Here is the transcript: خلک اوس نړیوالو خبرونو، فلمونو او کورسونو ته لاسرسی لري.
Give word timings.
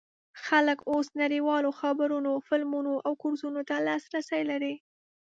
خلک 0.45 0.79
اوس 0.91 1.07
نړیوالو 1.21 1.69
خبرونو، 1.79 2.31
فلمونو 2.47 2.93
او 3.05 3.11
کورسونو 3.21 3.61
ته 3.69 3.75
لاسرسی 3.87 4.41
لري. 4.51 4.73